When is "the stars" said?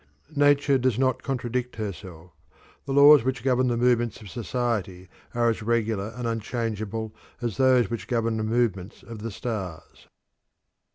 9.19-10.07